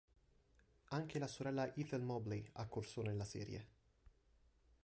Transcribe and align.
Anche 0.93 1.19
la 1.19 1.27
sorella 1.27 1.71
Ethel 1.75 2.01
Mobley 2.01 2.43
ha 2.53 2.65
corso 2.65 3.03
nella 3.03 3.23
serie. 3.23 3.67